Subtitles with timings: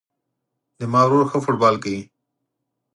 [0.79, 2.01] زما ورور ښه فوټبال کوی